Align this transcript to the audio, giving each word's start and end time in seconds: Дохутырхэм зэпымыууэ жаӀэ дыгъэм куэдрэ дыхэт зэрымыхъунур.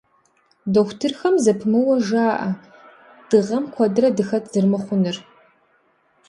Дохутырхэм 0.73 1.35
зэпымыууэ 1.43 1.95
жаӀэ 2.07 2.49
дыгъэм 3.29 3.65
куэдрэ 3.73 4.07
дыхэт 4.17 4.45
зэрымыхъунур. 4.51 5.17